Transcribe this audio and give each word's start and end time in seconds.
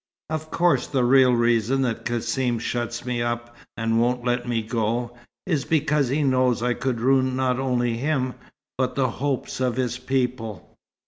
Of 0.31 0.49
course 0.49 0.87
the 0.87 1.03
real 1.03 1.31
reason 1.35 1.83
that 1.83 2.05
Cassim 2.05 2.57
shuts 2.57 3.05
me 3.05 3.21
up 3.21 3.55
and 3.77 4.01
won't 4.01 4.23
let 4.25 4.47
me 4.47 4.63
go, 4.63 5.15
is 5.45 5.63
because 5.63 6.09
he 6.09 6.23
knows 6.23 6.63
I 6.63 6.73
could 6.73 6.99
ruin 6.99 7.35
not 7.35 7.59
only 7.59 7.97
him, 7.97 8.33
but 8.79 8.95
the 8.95 9.09
hopes 9.11 9.59
of 9.59 9.75
his 9.75 9.99
people. 9.99 10.75